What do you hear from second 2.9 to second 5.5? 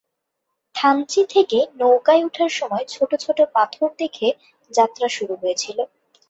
ছোটছোট পাথর দেখে যাত্রা শুরু